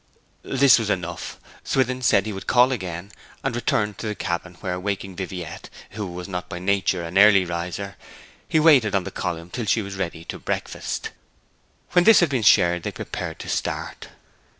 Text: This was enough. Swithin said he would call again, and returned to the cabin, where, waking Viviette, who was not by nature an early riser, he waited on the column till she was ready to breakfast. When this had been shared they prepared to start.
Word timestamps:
This 0.41 0.79
was 0.79 0.89
enough. 0.89 1.39
Swithin 1.63 2.01
said 2.01 2.25
he 2.25 2.33
would 2.33 2.47
call 2.47 2.71
again, 2.71 3.11
and 3.43 3.55
returned 3.55 3.99
to 3.99 4.07
the 4.07 4.15
cabin, 4.15 4.55
where, 4.59 4.79
waking 4.79 5.15
Viviette, 5.15 5.69
who 5.91 6.07
was 6.07 6.27
not 6.27 6.49
by 6.49 6.57
nature 6.57 7.03
an 7.03 7.19
early 7.19 7.45
riser, 7.45 7.97
he 8.49 8.59
waited 8.59 8.95
on 8.95 9.03
the 9.03 9.11
column 9.11 9.51
till 9.51 9.65
she 9.65 9.83
was 9.83 9.97
ready 9.97 10.23
to 10.23 10.39
breakfast. 10.39 11.11
When 11.91 12.05
this 12.05 12.19
had 12.19 12.29
been 12.31 12.41
shared 12.41 12.81
they 12.81 12.91
prepared 12.91 13.37
to 13.41 13.47
start. 13.47 14.07